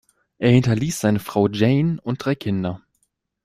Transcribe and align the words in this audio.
Er 0.39 0.49
hinterließ 0.49 0.99
seine 0.99 1.19
Frau 1.19 1.47
Jane 1.47 2.01
und 2.01 2.25
drei 2.25 2.33
Kinder. 2.33 2.81